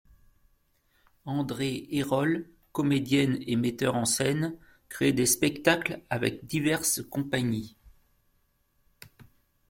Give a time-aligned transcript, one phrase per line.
[1.27, 4.57] Andrée Eyrolle, comédienne et metteur en scène
[4.89, 7.77] crée des spectacles avec diverses compagnies.